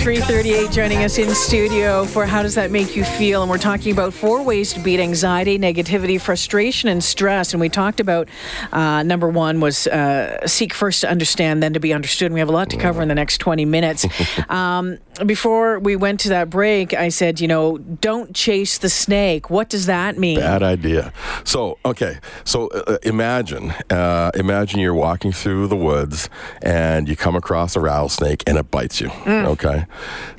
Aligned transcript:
338 0.00 0.70
joining 0.70 1.04
us 1.04 1.18
in 1.18 1.28
studio 1.34 2.06
for 2.06 2.24
How 2.24 2.42
Does 2.42 2.54
That 2.54 2.70
Make 2.70 2.96
You 2.96 3.04
Feel? 3.04 3.42
And 3.42 3.50
we're 3.50 3.58
talking 3.58 3.92
about 3.92 4.14
four 4.14 4.42
ways 4.42 4.72
to 4.72 4.80
beat 4.80 4.98
anxiety, 4.98 5.58
negativity, 5.58 6.18
frustration, 6.18 6.88
and 6.88 7.04
stress. 7.04 7.52
And 7.52 7.60
we 7.60 7.68
talked 7.68 8.00
about 8.00 8.26
uh, 8.72 9.02
number 9.02 9.28
one 9.28 9.60
was 9.60 9.86
uh, 9.88 10.46
seek 10.46 10.72
first 10.72 11.02
to 11.02 11.10
understand, 11.10 11.62
then 11.62 11.74
to 11.74 11.80
be 11.80 11.92
understood. 11.92 12.26
And 12.26 12.34
we 12.34 12.40
have 12.40 12.48
a 12.48 12.52
lot 12.52 12.70
to 12.70 12.78
cover 12.78 13.02
in 13.02 13.08
the 13.08 13.14
next 13.14 13.38
20 13.38 13.66
minutes. 13.66 14.06
um, 14.48 14.96
before 15.26 15.78
we 15.78 15.96
went 15.96 16.20
to 16.20 16.30
that 16.30 16.48
break, 16.48 16.94
I 16.94 17.10
said, 17.10 17.38
you 17.38 17.48
know, 17.48 17.76
don't 17.76 18.34
chase 18.34 18.78
the 18.78 18.88
snake. 18.88 19.50
What 19.50 19.68
does 19.68 19.84
that 19.84 20.16
mean? 20.16 20.40
Bad 20.40 20.62
idea. 20.62 21.12
So, 21.44 21.76
okay. 21.84 22.20
So 22.44 22.68
uh, 22.68 22.96
imagine, 23.02 23.74
uh, 23.90 24.30
imagine 24.34 24.80
you're 24.80 24.94
walking 24.94 25.32
through 25.32 25.66
the 25.66 25.76
woods 25.76 26.30
and 26.62 27.06
you 27.06 27.16
come 27.16 27.36
across 27.36 27.76
a 27.76 27.80
rattlesnake 27.80 28.42
and 28.46 28.56
it 28.56 28.70
bites 28.70 28.98
you. 28.98 29.10
Okay. 29.26 29.84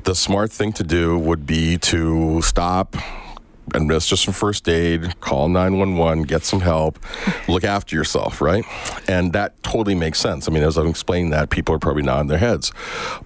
The 0.03 0.15
smart 0.15 0.51
thing 0.51 0.73
to 0.73 0.83
do 0.83 1.17
would 1.17 1.45
be 1.45 1.77
to 1.77 2.41
stop. 2.41 2.95
Administer 3.73 4.15
some 4.15 4.33
first 4.33 4.67
aid, 4.67 5.19
call 5.21 5.47
911, 5.47 6.23
get 6.23 6.43
some 6.43 6.59
help, 6.59 6.99
look 7.47 7.63
after 7.63 7.95
yourself, 7.95 8.41
right? 8.41 8.65
And 9.07 9.31
that 9.33 9.61
totally 9.63 9.95
makes 9.95 10.19
sense. 10.19 10.47
I 10.47 10.51
mean, 10.51 10.63
as 10.63 10.77
I'm 10.77 10.87
explaining 10.87 11.31
that, 11.31 11.49
people 11.49 11.73
are 11.75 11.79
probably 11.79 12.03
nodding 12.03 12.27
their 12.27 12.37
heads. 12.37 12.71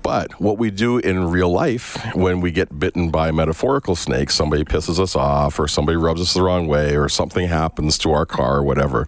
But 0.04 0.40
what 0.40 0.58
we 0.58 0.70
do 0.70 1.00
in 1.00 1.30
real 1.32 1.50
life 1.50 1.98
when 2.14 2.42
we 2.42 2.52
get 2.52 2.78
bitten 2.78 3.10
by 3.10 3.30
a 3.30 3.34
metaphorical 3.34 3.96
snakes, 3.96 4.36
somebody 4.36 4.64
pisses 4.64 5.00
us 5.00 5.16
off, 5.16 5.60
or 5.60 5.68
somebody 5.68 5.96
rubs 5.96 6.22
us 6.22 6.34
the 6.34 6.44
wrong 6.44 6.68
way, 6.68 6.96
or 6.96 7.10
something 7.10 7.48
happens 7.48 7.98
to 8.00 8.12
our 8.12 8.26
car, 8.26 8.58
or 8.58 8.64
whatever, 8.64 9.08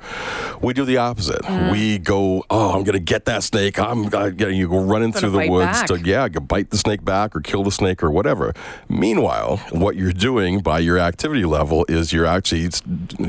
we 0.62 0.74
do 0.74 0.86
the 0.86 0.98
opposite. 0.98 1.44
Mm. 1.44 1.72
We 1.72 2.00
go, 2.00 2.46
oh, 2.50 2.70
I'm 2.72 2.84
going 2.84 2.94
to 2.94 3.00
get 3.00 3.26
that 3.26 3.44
snake. 3.44 3.80
I'm 3.80 4.10
going 4.10 4.36
to 4.38 4.54
you 4.54 4.68
go 4.68 4.84
running 4.84 5.12
through 5.12 5.32
the 5.32 5.48
woods 5.50 5.80
back. 5.80 5.88
to 5.88 6.00
yeah, 6.00 6.28
go 6.30 6.40
bite 6.40 6.72
the 6.72 6.78
snake 6.78 7.06
back 7.06 7.36
or 7.36 7.42
kill 7.42 7.64
the 7.64 7.72
snake 7.72 8.02
or 8.02 8.10
whatever. 8.10 8.54
Meanwhile, 8.90 9.58
what 9.72 9.96
you're 9.96 10.14
doing 10.14 10.62
by 10.62 10.80
your 10.80 10.98
activity 10.98 11.27
level 11.28 11.86
is 11.88 12.14
you're 12.14 12.26
actually 12.26 12.70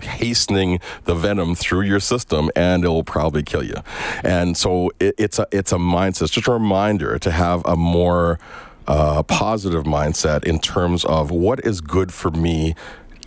hastening 0.03 0.81
the 1.05 1.15
venom 1.15 1.55
through 1.55 1.83
your 1.83 2.01
system, 2.01 2.51
and 2.57 2.85
it 2.85 2.89
will 2.89 3.05
probably 3.05 3.43
kill 3.43 3.63
you. 3.63 3.77
And 4.25 4.57
so 4.57 4.91
it, 5.01 5.15
it's 5.19 5.39
a 5.39 5.47
it's 5.53 5.73
a 5.73 5.77
mindset. 5.77 6.23
It's 6.23 6.33
just 6.33 6.49
a 6.49 6.53
reminder 6.53 7.19
to 7.19 7.31
have 7.31 7.65
a 7.65 7.77
more 7.77 8.39
uh, 8.87 9.23
positive 9.23 9.85
mindset 9.85 10.45
in 10.45 10.59
terms 10.59 11.05
of 11.05 11.31
what 11.31 11.65
is 11.65 11.81
good 11.81 12.13
for 12.13 12.31
me 12.31 12.75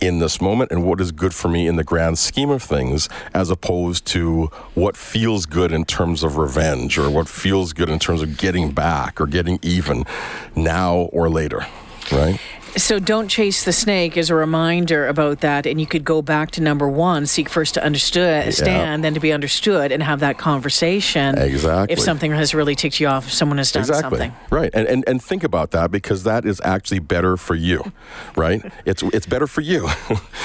in 0.00 0.18
this 0.18 0.40
moment 0.40 0.72
and 0.72 0.84
what 0.84 1.00
is 1.00 1.12
good 1.12 1.32
for 1.32 1.46
me 1.46 1.68
in 1.68 1.76
the 1.76 1.84
grand 1.84 2.18
scheme 2.18 2.50
of 2.50 2.60
things 2.60 3.08
as 3.32 3.50
opposed 3.50 4.04
to 4.04 4.46
what 4.74 4.96
feels 4.96 5.46
good 5.46 5.70
in 5.70 5.84
terms 5.84 6.24
of 6.24 6.36
revenge 6.36 6.98
or 6.98 7.08
what 7.08 7.28
feels 7.28 7.72
good 7.72 7.88
in 7.88 8.00
terms 8.00 8.20
of 8.20 8.36
getting 8.36 8.72
back 8.72 9.20
or 9.20 9.26
getting 9.28 9.60
even 9.62 10.04
now 10.56 10.96
or 11.12 11.30
later 11.30 11.64
right 12.10 12.40
So 12.74 12.98
don't 12.98 13.28
chase 13.28 13.64
the 13.64 13.72
snake 13.72 14.16
is 14.16 14.30
a 14.30 14.34
reminder 14.34 15.06
about 15.06 15.40
that. 15.40 15.66
And 15.66 15.78
you 15.78 15.86
could 15.86 16.04
go 16.04 16.22
back 16.22 16.52
to 16.52 16.62
number 16.62 16.88
one, 16.88 17.26
seek 17.26 17.50
first 17.50 17.74
to 17.74 17.84
understand, 17.84 19.04
then 19.04 19.12
to 19.12 19.20
be 19.20 19.30
understood 19.30 19.92
and 19.92 20.02
have 20.02 20.20
that 20.20 20.38
conversation. 20.38 21.36
Exactly. 21.36 21.92
If 21.92 22.00
something 22.00 22.32
has 22.32 22.54
really 22.54 22.74
ticked 22.74 22.98
you 22.98 23.08
off, 23.08 23.26
if 23.26 23.32
someone 23.34 23.58
has 23.58 23.72
done 23.72 23.82
exactly 23.82 24.18
something. 24.18 24.32
right 24.50 24.70
and, 24.72 24.88
and 24.88 25.04
and 25.06 25.22
think 25.22 25.44
about 25.44 25.72
that 25.72 25.90
because 25.90 26.24
that 26.24 26.46
is 26.46 26.62
actually 26.64 27.00
better 27.00 27.36
for 27.36 27.54
you 27.54 27.92
right 28.36 28.60
it's 28.86 29.02
it's 29.16 29.26
better 29.26 29.46
for 29.46 29.60
you 29.60 29.86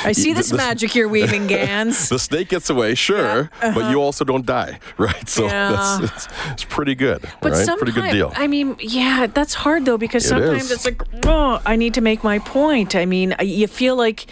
I 0.04 0.12
see 0.12 0.34
this 0.40 0.50
The- 0.50 0.58
magic 0.58 0.96
you're 0.96 1.08
weaving, 1.08 1.48
Ganz. 1.48 2.10
the 2.16 2.20
snake 2.20 2.50
gets 2.50 2.70
away, 2.70 2.96
sure, 2.96 3.50
but 3.62 3.78
uh-huh. 3.78 3.90
you 3.92 4.02
also 4.02 4.24
don't 4.26 4.46
die, 4.46 4.80
right? 4.98 5.28
So 5.30 5.46
Yeah. 5.46 5.72
that's, 5.72 6.12
it's, 6.12 6.28
it's 6.52 6.66
pretty 6.66 6.96
good, 6.96 7.22
But 7.42 7.52
right? 7.54 7.66
sometimes, 7.66 7.94
Pretty 7.94 7.96
good 8.02 8.12
deal. 8.12 8.32
I 8.36 8.48
mean, 8.48 8.76
yeah, 8.80 9.28
that's 9.38 9.54
hard 9.64 9.86
though 9.86 9.98
because 10.06 10.26
It 10.26 10.30
sometimes 10.36 10.64
is. 10.66 10.72
it's 10.72 10.86
like, 10.86 11.02
oh, 11.26 11.47
I 11.66 11.76
need 11.76 11.94
to 11.96 12.02
make 12.02 12.24
my 12.24 12.40
point. 12.40 12.96
I 12.96 13.06
mean, 13.06 13.36
you 13.42 13.68
feel 13.68 13.96
like 13.96 14.28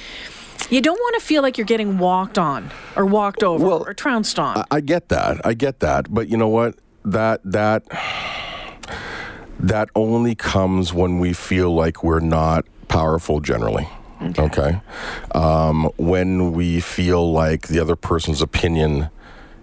you 0.70 0.82
don't 0.82 0.98
want 0.98 1.16
to 1.20 1.26
feel 1.26 1.42
like 1.42 1.58
you're 1.58 1.66
getting 1.66 1.98
walked 1.98 2.38
on 2.38 2.72
or 2.96 3.06
walked 3.06 3.44
over 3.44 3.66
Well, 3.66 3.84
or 3.86 3.94
trounced 3.94 4.40
on. 4.40 4.64
I 4.72 4.80
get 4.82 5.10
that. 5.10 5.46
I 5.46 5.54
get 5.54 5.80
that. 5.82 6.14
But 6.14 6.28
you 6.30 6.38
know 6.38 6.48
what? 6.48 6.76
That 7.04 7.42
that 7.44 7.84
that 9.60 9.90
only 9.96 10.36
comes 10.36 10.94
when 10.94 11.20
we 11.20 11.34
feel 11.34 11.74
like 11.74 12.04
we're 12.04 12.20
not 12.20 12.66
powerful 12.88 13.40
generally. 13.40 13.88
Okay. 14.40 14.80
Um, 15.34 15.90
when 15.98 16.54
we 16.54 16.80
feel 16.80 17.32
like 17.32 17.68
the 17.68 17.80
other 17.80 17.96
person's 17.96 18.42
opinion 18.42 19.10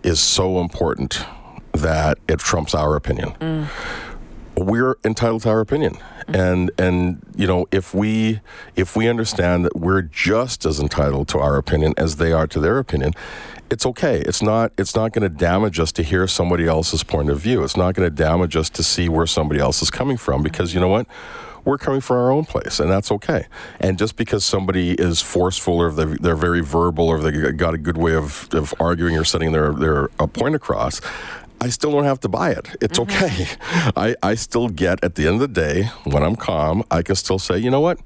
is 0.02 0.20
so 0.20 0.60
important 0.60 1.24
that 1.72 2.18
it 2.28 2.38
trumps 2.38 2.74
our 2.74 2.96
opinion. 2.96 3.68
We're 4.56 4.96
entitled 5.04 5.42
to 5.42 5.48
our 5.50 5.60
opinion. 5.60 5.94
Mm-hmm. 5.94 6.34
And 6.34 6.70
and 6.78 7.22
you 7.36 7.46
know, 7.46 7.66
if 7.72 7.94
we 7.94 8.40
if 8.76 8.96
we 8.96 9.08
understand 9.08 9.64
that 9.64 9.76
we're 9.76 10.02
just 10.02 10.64
as 10.66 10.78
entitled 10.78 11.28
to 11.28 11.38
our 11.38 11.56
opinion 11.56 11.94
as 11.96 12.16
they 12.16 12.32
are 12.32 12.46
to 12.48 12.60
their 12.60 12.78
opinion, 12.78 13.12
it's 13.70 13.86
okay. 13.86 14.20
It's 14.20 14.42
not 14.42 14.72
it's 14.76 14.94
not 14.94 15.12
going 15.12 15.22
to 15.22 15.34
damage 15.34 15.80
us 15.80 15.92
to 15.92 16.02
hear 16.02 16.26
somebody 16.26 16.66
else's 16.66 17.02
point 17.02 17.30
of 17.30 17.40
view. 17.40 17.64
It's 17.64 17.76
not 17.76 17.94
going 17.94 18.08
to 18.08 18.14
damage 18.14 18.54
us 18.56 18.68
to 18.70 18.82
see 18.82 19.08
where 19.08 19.26
somebody 19.26 19.60
else 19.60 19.82
is 19.82 19.90
coming 19.90 20.16
from 20.16 20.42
because 20.42 20.74
you 20.74 20.80
know 20.80 20.88
what? 20.88 21.06
We're 21.64 21.78
coming 21.78 22.00
from 22.00 22.16
our 22.16 22.32
own 22.32 22.44
place, 22.44 22.80
and 22.80 22.90
that's 22.90 23.12
okay. 23.12 23.46
And 23.78 23.96
just 23.96 24.16
because 24.16 24.44
somebody 24.44 24.94
is 24.94 25.22
forceful 25.22 25.74
or 25.74 25.92
they're, 25.92 26.16
they're 26.16 26.34
very 26.34 26.60
verbal 26.60 27.06
or 27.06 27.20
they 27.20 27.52
got 27.52 27.72
a 27.72 27.78
good 27.78 27.96
way 27.96 28.16
of, 28.16 28.48
of 28.52 28.74
arguing 28.80 29.16
or 29.16 29.22
setting 29.22 29.52
their, 29.52 29.72
their 29.72 30.10
a 30.18 30.26
point 30.26 30.56
across, 30.56 31.00
I 31.62 31.68
still 31.68 31.92
don't 31.92 32.02
have 32.02 32.18
to 32.20 32.28
buy 32.28 32.50
it. 32.50 32.76
It's 32.80 32.98
mm-hmm. 32.98 33.24
okay. 33.24 33.92
I, 33.96 34.16
I 34.30 34.34
still 34.34 34.68
get, 34.68 35.02
at 35.04 35.14
the 35.14 35.28
end 35.28 35.36
of 35.36 35.40
the 35.40 35.60
day, 35.60 35.84
when 36.02 36.24
I'm 36.24 36.34
calm, 36.34 36.82
I 36.90 37.02
can 37.02 37.14
still 37.14 37.38
say, 37.38 37.56
you 37.56 37.70
know 37.70 37.80
what? 37.80 38.00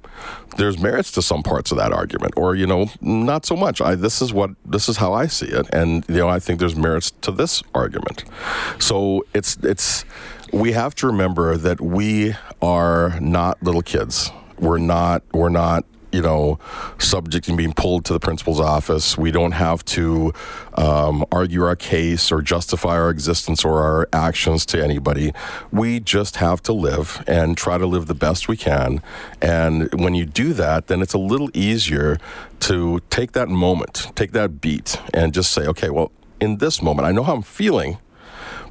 There's 0.59 0.79
merits 0.79 1.11
to 1.13 1.23
some 1.23 1.43
parts 1.43 1.71
of 1.71 1.79
that 1.79 1.91
argument, 1.91 2.35
or, 2.37 2.55
you 2.55 2.67
know, 2.67 2.91
not 3.01 3.47
so 3.47 3.57
much. 3.57 3.81
I, 3.81 3.95
this 3.95 4.21
is 4.21 4.31
what, 4.31 4.51
this 4.67 4.91
is 4.91 4.99
how 4.99 5.15
I 5.15 5.27
see 5.27 5.47
it. 5.47 5.67
And, 5.73 6.05
you 6.07 6.17
know, 6.17 6.29
I 6.29 6.39
think 6.39 6.61
there's 6.61 6.77
merits 6.77 7.13
to 7.23 7.31
this 7.33 7.63
argument. 7.75 8.25
So 8.79 9.25
it's, 9.33 9.57
it's, 9.63 10.05
we 10.53 10.73
have 10.73 10.95
to 10.97 11.07
remember 11.07 11.57
that 11.57 11.81
we 11.81 12.35
are 12.61 13.19
not 13.21 13.63
little 13.63 13.83
kids. 13.83 14.31
We're 14.59 14.79
not, 14.79 15.23
we're 15.33 15.49
not, 15.49 15.87
you 16.17 16.23
know, 16.23 16.59
subject 16.99 17.47
and 17.47 17.59
being 17.59 17.75
pulled 17.75 18.07
to 18.07 18.15
the 18.15 18.19
principal's 18.19 18.59
office. 18.59 19.19
We 19.19 19.31
don't 19.31 19.53
have 19.53 19.85
to 19.97 20.33
um, 20.75 21.27
argue 21.31 21.63
our 21.63 21.77
case 21.77 22.33
or 22.33 22.41
justify 22.41 22.97
our 22.97 23.11
existence 23.11 23.67
or 23.67 23.83
our 23.83 24.09
actions 24.15 24.65
to 24.67 24.83
anybody. 24.83 25.33
We 25.71 26.01
just 26.01 26.37
have 26.37 26.63
to 26.63 26.73
live 26.73 27.23
and 27.27 27.57
try 27.57 27.77
to 27.77 27.87
live 27.87 28.07
the 28.07 28.15
best 28.15 28.49
we 28.49 28.57
can. 28.57 29.03
And 29.43 29.93
when 30.01 30.15
you 30.15 30.25
do 30.25 30.55
that, 30.55 30.87
then 30.87 31.03
it's 31.03 31.13
a 31.15 31.19
little 31.19 31.51
easier 31.53 32.19
to 32.61 33.01
take 33.11 33.33
that 33.33 33.51
moment, 33.51 34.11
take 34.15 34.33
that 34.33 34.63
beat, 34.63 34.99
and 35.13 35.35
just 35.35 35.53
say, 35.53 35.67
okay, 35.67 35.91
well, 35.91 36.13
in 36.41 36.57
this 36.59 36.81
moment, 36.81 37.07
I 37.07 37.13
know 37.13 37.25
how 37.25 37.35
I'm 37.35 37.43
feeling. 37.43 37.99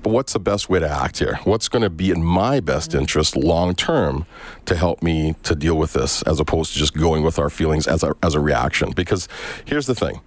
But 0.06 0.12
what's 0.12 0.34
the 0.34 0.40
best 0.40 0.70
way 0.70 0.78
to 0.78 0.88
act 0.88 1.18
here? 1.18 1.40
What's 1.46 1.68
going 1.68 1.82
to 1.82 1.90
be 1.90 2.12
in 2.12 2.24
my 2.24 2.60
best 2.60 2.94
interest 2.94 3.36
long 3.36 3.74
term 3.74 4.28
to 4.66 4.76
help 4.76 5.02
me 5.02 5.34
to 5.42 5.56
deal 5.56 5.74
with 5.80 5.94
this 5.94 6.22
as 6.22 6.40
opposed 6.40 6.74
to 6.74 6.78
just 6.78 6.94
going 6.94 7.24
with 7.24 7.40
our 7.40 7.50
feelings 7.50 7.88
as 7.88 8.04
a, 8.04 8.14
as 8.22 8.36
a 8.36 8.40
reaction? 8.40 8.92
Because 8.92 9.28
here's 9.66 9.88
the 9.88 9.96
thing. 9.96 10.22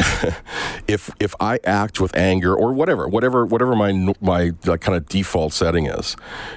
if 0.88 1.10
if 1.20 1.36
I 1.38 1.60
act 1.62 2.00
with 2.00 2.16
anger 2.16 2.56
or 2.56 2.72
whatever, 2.72 3.06
whatever 3.06 3.46
whatever 3.46 3.76
my 3.76 4.12
my 4.20 4.50
like, 4.64 4.80
kind 4.80 4.96
of 4.96 5.06
default 5.06 5.52
setting 5.52 5.86
is, 5.86 6.16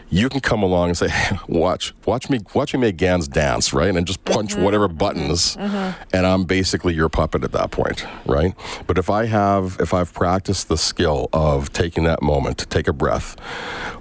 you 0.09 0.27
can 0.27 0.39
come 0.39 0.63
along 0.63 0.89
and 0.89 0.97
say, 0.97 1.09
"Watch, 1.47 1.93
watch 2.07 2.27
me, 2.27 2.39
watch 2.55 2.73
me 2.73 2.79
make 2.79 2.97
Ganz 2.97 3.27
dance, 3.27 3.71
right?" 3.71 3.95
And 3.95 4.07
just 4.07 4.25
punch 4.25 4.53
mm-hmm, 4.53 4.63
whatever 4.63 4.87
mm-hmm, 4.87 4.97
buttons, 4.97 5.57
mm-hmm. 5.57 6.01
and 6.11 6.25
I'm 6.25 6.45
basically 6.45 6.95
your 6.95 7.09
puppet 7.09 7.43
at 7.43 7.51
that 7.51 7.69
point, 7.69 8.03
right? 8.25 8.55
But 8.87 8.97
if 8.97 9.11
I 9.11 9.25
have 9.25 9.77
if 9.79 9.93
I've 9.93 10.11
practiced 10.11 10.69
the 10.69 10.77
skill 10.77 11.29
of 11.33 11.71
taking 11.71 12.05
that 12.05 12.23
moment 12.23 12.62
to 12.63 12.69
take 12.69 12.87
a 12.87 12.93
breath, 12.93 13.39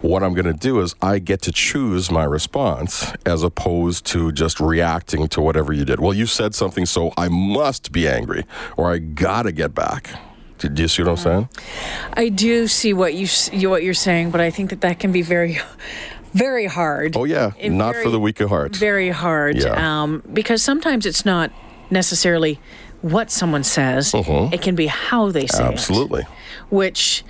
what 0.00 0.22
I'm 0.22 0.34
going 0.34 0.46
to 0.46 0.52
do 0.52 0.80
is 0.80 0.94
I 1.02 1.18
get 1.18 1.42
to 1.42 1.52
choose 1.52 2.10
my 2.10 2.24
response 2.24 3.12
as 3.26 3.42
opposed 3.42 4.06
to 4.06 4.32
just 4.32 4.60
reacting 4.60 5.28
to 5.28 5.40
whatever 5.40 5.72
you 5.72 5.84
did. 5.84 6.00
Well, 6.00 6.14
you 6.14 6.26
said 6.26 6.54
something, 6.54 6.86
so 6.86 7.12
I 7.16 7.28
must 7.28 7.92
be 7.92 8.08
angry, 8.08 8.44
or 8.76 8.90
I 8.92 8.98
gotta 8.98 9.52
get 9.52 9.74
back. 9.74 10.10
Do 10.58 10.70
you 10.80 10.88
see 10.88 11.02
what 11.02 11.10
I'm 11.10 11.16
saying? 11.16 11.48
I 12.14 12.28
do 12.28 12.68
see 12.68 12.92
what 12.92 13.14
you, 13.14 13.26
you 13.52 13.68
what 13.68 13.82
you're 13.82 13.94
saying, 13.94 14.30
but 14.30 14.40
I 14.40 14.50
think 14.50 14.70
that 14.70 14.80
that 14.82 15.00
can 15.00 15.10
be 15.10 15.22
very, 15.22 15.58
very 16.34 16.66
hard. 16.66 17.16
Oh 17.16 17.24
yeah, 17.24 17.50
not 17.64 17.92
very- 17.92 18.04
for 18.04 18.10
the 18.10 18.20
weak 18.20 18.40
of 18.40 18.48
heart. 18.48 18.76
Very 18.76 19.10
hard. 19.10 19.56
Yeah. 19.56 20.02
Um, 20.02 20.22
because 20.32 20.62
sometimes 20.62 21.04
it's 21.04 21.24
not 21.24 21.50
necessarily 21.90 22.60
what 23.00 23.30
someone 23.32 23.64
says; 23.64 24.12
it 24.14 24.62
can 24.62 24.76
be 24.76 24.86
how 24.86 25.30
they 25.32 25.46
say 25.48 25.58
it. 25.58 25.60
Uh-huh. 25.62 25.72
Absolutely. 25.72 26.22
which 26.70 27.24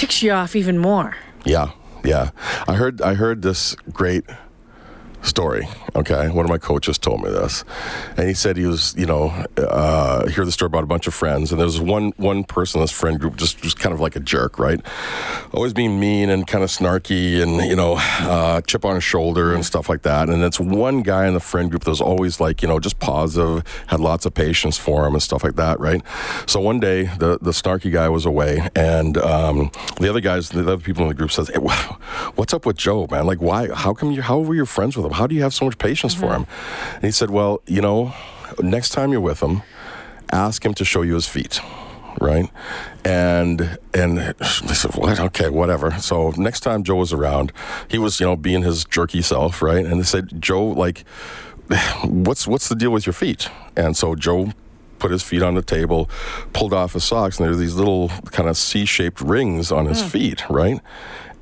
ticks 0.00 0.22
you 0.22 0.32
off 0.32 0.56
even 0.56 0.78
more. 0.78 1.14
Yeah, 1.44 1.72
yeah. 2.02 2.30
I 2.66 2.74
heard 2.74 3.02
I 3.02 3.12
heard 3.12 3.42
this 3.42 3.76
great 3.92 4.24
story. 5.22 5.68
Okay, 5.94 6.28
one 6.28 6.44
of 6.44 6.50
my 6.50 6.58
coaches 6.58 6.98
told 6.98 7.22
me 7.22 7.30
this, 7.30 7.64
and 8.16 8.28
he 8.28 8.34
said 8.34 8.56
he 8.56 8.66
was, 8.66 8.94
you 8.96 9.06
know, 9.06 9.28
uh, 9.56 10.26
hear 10.28 10.44
the 10.44 10.52
story 10.52 10.68
about 10.68 10.84
a 10.84 10.86
bunch 10.86 11.06
of 11.06 11.14
friends, 11.14 11.52
and 11.52 11.60
there's 11.60 11.80
one 11.80 12.12
one 12.16 12.44
person 12.44 12.80
in 12.80 12.84
this 12.84 12.92
friend 12.92 13.18
group 13.18 13.36
just 13.36 13.60
just 13.60 13.78
kind 13.78 13.92
of 13.92 14.00
like 14.00 14.16
a 14.16 14.20
jerk, 14.20 14.58
right? 14.58 14.80
Always 15.52 15.72
being 15.72 15.98
mean 15.98 16.30
and 16.30 16.46
kind 16.46 16.62
of 16.64 16.70
snarky, 16.70 17.42
and 17.42 17.56
you 17.68 17.76
know, 17.76 17.96
uh, 17.98 18.60
chip 18.62 18.84
on 18.84 18.94
his 18.94 19.04
shoulder 19.04 19.52
and 19.52 19.64
stuff 19.64 19.88
like 19.88 20.02
that. 20.02 20.28
And 20.28 20.42
it's 20.42 20.60
one 20.60 21.02
guy 21.02 21.26
in 21.26 21.34
the 21.34 21.40
friend 21.40 21.70
group 21.70 21.84
that 21.84 21.90
was 21.90 22.00
always 22.00 22.40
like, 22.40 22.62
you 22.62 22.68
know, 22.68 22.78
just 22.78 22.98
positive, 22.98 23.64
had 23.88 24.00
lots 24.00 24.26
of 24.26 24.34
patience 24.34 24.78
for 24.78 25.06
him 25.06 25.14
and 25.14 25.22
stuff 25.22 25.42
like 25.44 25.56
that, 25.56 25.80
right? 25.80 26.02
So 26.46 26.60
one 26.60 26.80
day 26.80 27.04
the 27.18 27.38
the 27.40 27.50
snarky 27.50 27.92
guy 27.92 28.08
was 28.08 28.26
away, 28.26 28.68
and 28.74 29.18
um, 29.18 29.70
the 29.98 30.08
other 30.08 30.20
guys, 30.20 30.50
the 30.50 30.60
other 30.60 30.78
people 30.78 31.02
in 31.02 31.08
the 31.08 31.14
group 31.14 31.32
says, 31.32 31.48
hey, 31.48 31.58
"What's 32.36 32.54
up 32.54 32.64
with 32.64 32.76
Joe, 32.76 33.06
man? 33.10 33.26
Like, 33.26 33.40
why? 33.40 33.68
How 33.74 33.92
come 33.92 34.12
you? 34.12 34.22
How 34.22 34.38
were 34.38 34.54
you 34.54 34.66
friends 34.66 34.96
with 34.96 35.06
him? 35.06 35.09
How 35.12 35.26
do 35.26 35.34
you 35.34 35.42
have 35.42 35.54
so 35.54 35.64
much 35.64 35.78
patience 35.78 36.14
for 36.14 36.32
him?" 36.32 36.46
And 36.94 37.04
he 37.04 37.10
said, 37.10 37.30
"Well, 37.30 37.62
you 37.66 37.80
know, 37.80 38.14
next 38.60 38.90
time 38.90 39.12
you're 39.12 39.20
with 39.20 39.42
him, 39.42 39.62
ask 40.32 40.64
him 40.64 40.74
to 40.74 40.84
show 40.84 41.02
you 41.02 41.14
his 41.14 41.26
feet." 41.26 41.60
Right, 42.20 42.50
and 43.04 43.78
and 43.94 44.18
they 44.18 44.74
said, 44.74 44.94
"What? 44.94 45.20
Okay, 45.20 45.48
whatever." 45.48 45.92
So 46.00 46.32
next 46.36 46.60
time 46.60 46.82
Joe 46.82 46.96
was 46.96 47.12
around, 47.12 47.52
he 47.88 47.98
was 47.98 48.20
you 48.20 48.26
know 48.26 48.36
being 48.36 48.62
his 48.62 48.84
jerky 48.84 49.22
self, 49.22 49.62
right? 49.62 49.84
And 49.84 50.00
they 50.00 50.04
said, 50.04 50.42
"Joe, 50.42 50.64
like, 50.66 51.04
what's 52.04 52.46
what's 52.46 52.68
the 52.68 52.74
deal 52.74 52.90
with 52.90 53.06
your 53.06 53.12
feet?" 53.12 53.48
And 53.76 53.96
so 53.96 54.14
Joe 54.16 54.52
put 55.00 55.10
his 55.10 55.24
feet 55.24 55.42
on 55.42 55.54
the 55.54 55.62
table, 55.62 56.08
pulled 56.52 56.72
off 56.72 56.92
his 56.92 57.02
socks, 57.02 57.38
and 57.38 57.46
there's 57.48 57.58
these 57.58 57.74
little 57.74 58.08
kind 58.26 58.48
of 58.48 58.56
C-shaped 58.56 59.20
rings 59.20 59.72
on 59.72 59.86
his 59.86 60.02
hmm. 60.02 60.08
feet, 60.08 60.48
right? 60.48 60.80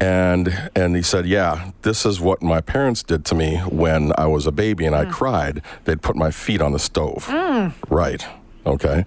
And 0.00 0.70
and 0.74 0.94
he 0.94 1.02
said, 1.02 1.26
"Yeah, 1.26 1.72
this 1.82 2.06
is 2.06 2.20
what 2.20 2.42
my 2.42 2.60
parents 2.60 3.02
did 3.02 3.24
to 3.26 3.34
me 3.34 3.56
when 3.58 4.12
I 4.16 4.26
was 4.26 4.46
a 4.46 4.52
baby 4.52 4.86
and 4.86 4.94
I 4.94 5.04
mm. 5.04 5.10
cried. 5.10 5.62
They'd 5.84 6.02
put 6.02 6.16
my 6.16 6.30
feet 6.30 6.60
on 6.60 6.72
the 6.72 6.78
stove." 6.78 7.26
Mm. 7.26 7.72
Right. 7.88 8.24
Okay. 8.68 9.06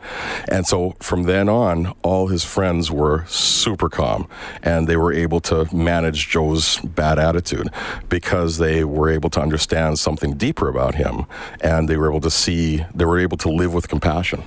And 0.50 0.66
so 0.66 0.96
from 1.00 1.24
then 1.24 1.48
on, 1.48 1.94
all 2.02 2.28
his 2.28 2.44
friends 2.44 2.90
were 2.90 3.26
super 3.28 3.90
calm 3.90 4.28
and 4.64 4.88
they 4.88 4.98
were 4.98 5.14
able 5.14 5.40
to 5.42 5.74
manage 5.74 6.30
Joe's 6.30 6.80
bad 6.80 7.20
attitude 7.20 7.70
because 8.10 8.58
they 8.58 8.84
were 8.84 9.10
able 9.10 9.30
to 9.30 9.40
understand 9.40 10.00
something 10.00 10.34
deeper 10.34 10.68
about 10.68 10.96
him 10.96 11.26
and 11.62 11.88
they 11.88 11.96
were 11.96 12.10
able 12.10 12.22
to 12.22 12.32
see, 12.32 12.84
they 12.96 13.06
were 13.06 13.20
able 13.20 13.38
to 13.38 13.50
live 13.50 13.72
with 13.72 13.88
compassion. 13.88 14.44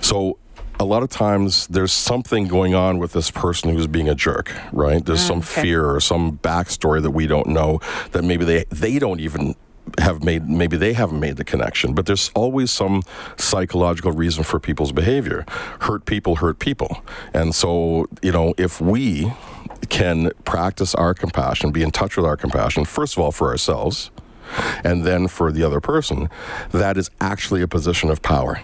So 0.00 0.38
a 0.80 0.84
lot 0.84 1.02
of 1.02 1.08
times 1.08 1.66
there's 1.66 1.92
something 1.92 2.46
going 2.46 2.74
on 2.74 2.98
with 2.98 3.12
this 3.12 3.30
person 3.30 3.74
who's 3.74 3.86
being 3.86 4.08
a 4.08 4.14
jerk, 4.14 4.52
right? 4.72 5.04
There's 5.04 5.22
mm, 5.24 5.28
some 5.28 5.38
okay. 5.38 5.62
fear 5.62 5.90
or 5.90 6.00
some 6.00 6.38
backstory 6.38 7.02
that 7.02 7.10
we 7.10 7.26
don't 7.26 7.48
know 7.48 7.80
that 8.12 8.22
maybe 8.22 8.44
they, 8.44 8.64
they 8.70 8.98
don't 8.98 9.20
even 9.20 9.56
have 9.98 10.22
made 10.22 10.46
maybe 10.46 10.76
they 10.76 10.92
haven't 10.92 11.18
made 11.18 11.38
the 11.38 11.44
connection 11.44 11.94
but 11.94 12.04
there's 12.04 12.30
always 12.34 12.70
some 12.70 13.02
psychological 13.38 14.12
reason 14.12 14.44
for 14.44 14.60
people's 14.60 14.92
behavior 14.92 15.46
hurt 15.80 16.04
people 16.04 16.36
hurt 16.36 16.58
people 16.58 17.02
and 17.32 17.54
so 17.54 18.06
you 18.20 18.30
know 18.30 18.52
if 18.58 18.82
we 18.82 19.32
can 19.88 20.30
practice 20.44 20.94
our 20.94 21.14
compassion 21.14 21.70
be 21.72 21.82
in 21.82 21.90
touch 21.90 22.18
with 22.18 22.26
our 22.26 22.36
compassion 22.36 22.84
first 22.84 23.16
of 23.16 23.22
all 23.22 23.32
for 23.32 23.48
ourselves 23.48 24.10
and 24.84 25.04
then 25.04 25.26
for 25.26 25.50
the 25.50 25.62
other 25.62 25.80
person 25.80 26.28
that 26.70 26.98
is 26.98 27.10
actually 27.18 27.62
a 27.62 27.68
position 27.68 28.10
of 28.10 28.20
power 28.20 28.60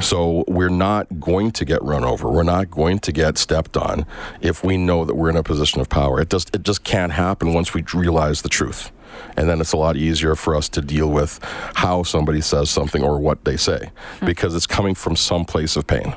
so 0.00 0.44
we're 0.46 0.68
not 0.68 1.20
going 1.20 1.50
to 1.52 1.64
get 1.64 1.82
run 1.82 2.04
over. 2.04 2.28
We're 2.30 2.42
not 2.42 2.70
going 2.70 2.98
to 3.00 3.12
get 3.12 3.38
stepped 3.38 3.76
on 3.76 4.06
if 4.40 4.64
we 4.64 4.76
know 4.76 5.04
that 5.04 5.14
we're 5.14 5.30
in 5.30 5.36
a 5.36 5.42
position 5.42 5.80
of 5.80 5.88
power. 5.88 6.20
It 6.20 6.30
just 6.30 6.54
it 6.54 6.62
just 6.62 6.84
can't 6.84 7.12
happen 7.12 7.52
once 7.52 7.74
we 7.74 7.84
realize 7.94 8.42
the 8.42 8.48
truth. 8.48 8.92
And 9.36 9.48
then 9.48 9.60
it's 9.60 9.72
a 9.72 9.76
lot 9.76 9.96
easier 9.96 10.34
for 10.34 10.54
us 10.54 10.68
to 10.70 10.80
deal 10.80 11.08
with 11.08 11.40
how 11.74 12.02
somebody 12.02 12.40
says 12.40 12.70
something 12.70 13.02
or 13.02 13.18
what 13.18 13.44
they 13.44 13.56
say 13.56 13.90
hmm. 14.20 14.26
because 14.26 14.54
it's 14.54 14.66
coming 14.66 14.94
from 14.94 15.16
some 15.16 15.44
place 15.44 15.76
of 15.76 15.86
pain. 15.86 16.14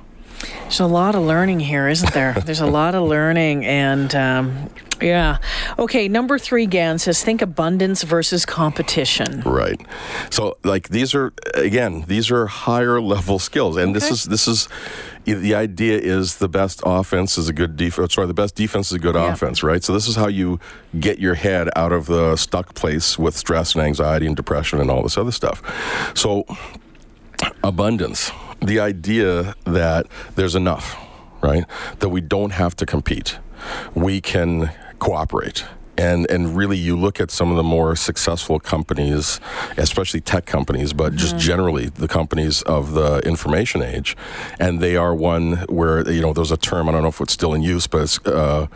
There's 0.72 0.80
a 0.80 0.86
lot 0.88 1.16
of 1.16 1.24
learning 1.24 1.60
here, 1.60 1.90
isn't 1.90 2.14
there? 2.14 2.32
There's 2.46 2.62
a 2.62 2.66
lot 2.66 2.96
of 2.96 3.04
learning, 3.04 3.66
and 3.66 4.16
um, 4.16 4.70
yeah. 5.02 5.40
Okay, 5.78 6.08
number 6.08 6.40
three, 6.40 6.66
Gan 6.66 6.98
says 6.98 7.22
think 7.22 7.42
abundance 7.42 8.04
versus 8.04 8.46
competition. 8.46 9.42
Right. 9.42 9.82
So 10.30 10.58
like 10.64 10.88
these 10.88 11.14
are 11.14 11.34
again, 11.56 12.06
these 12.08 12.32
are 12.32 12.48
higher 12.48 13.02
level 13.02 13.38
skills 13.38 13.76
and 13.76 13.94
this 13.94 14.10
is 14.10 14.24
this 14.24 14.48
is 14.48 14.70
the 15.26 15.56
idea 15.56 15.98
is 15.98 16.38
the 16.38 16.48
best 16.48 16.82
offense 16.86 17.38
is 17.38 17.50
a 17.50 17.54
good 17.54 17.76
defense. 17.76 18.14
Sorry, 18.14 18.26
the 18.28 18.34
best 18.34 18.56
defense 18.56 18.88
is 18.88 18.94
a 18.94 19.00
good 19.00 19.16
Yeah. 19.16 19.34
offense, 19.34 19.64
right? 19.64 19.84
So 19.84 19.92
this 19.92 20.08
is 20.08 20.16
how 20.16 20.30
you 20.30 20.58
get 21.02 21.20
your 21.20 21.34
head 21.36 21.70
out 21.76 21.92
of 21.92 22.06
the 22.06 22.38
stuck 22.38 22.76
place 22.76 23.20
with 23.20 23.36
stress 23.36 23.76
and 23.76 23.84
anxiety 23.84 24.26
and 24.26 24.38
depression 24.38 24.80
and 24.80 24.90
all 24.90 25.04
this 25.04 25.18
other 25.18 25.32
stuff. 25.34 25.62
So 26.16 26.46
abundance, 27.62 28.32
the 28.62 28.80
idea 28.80 29.56
that 29.66 30.08
there's 30.36 30.56
enough, 30.56 30.98
right? 31.42 31.66
That 32.00 32.10
we 32.10 32.22
don't 32.22 32.52
have 32.52 32.76
to 32.78 32.86
compete. 32.86 33.40
We 33.94 34.22
can 34.22 34.72
cooperate. 35.00 35.66
And, 35.98 36.30
and 36.32 36.56
really, 36.56 36.78
you 36.78 36.98
look 36.98 37.20
at 37.20 37.30
some 37.30 37.52
of 37.52 37.58
the 37.58 37.64
more 37.64 37.96
successful 37.96 38.60
companies, 38.60 39.40
especially 39.78 40.22
tech 40.22 40.46
companies, 40.46 40.94
but 40.94 41.16
just 41.16 41.38
generally 41.38 41.90
the 41.90 42.08
companies 42.08 42.62
of 42.64 42.94
the 42.94 43.20
information 43.20 43.84
age, 43.84 44.16
and 44.60 44.80
they 44.80 44.96
are 44.96 45.14
one 45.14 45.58
where 45.68 46.10
you 46.10 46.22
know 46.22 46.34
there's 46.34 46.52
a 46.52 46.58
term 46.58 46.88
I 46.88 46.94
don't 46.94 47.04
know 47.04 47.10
if 47.10 47.20
it's 47.20 47.34
still 47.34 47.54
in 47.54 47.62
use, 47.62 47.88
but 47.88 48.04
it's 48.04 48.26
uh, 48.26 48.68